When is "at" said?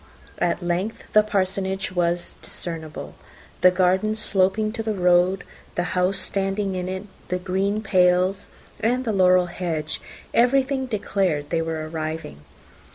0.39-0.63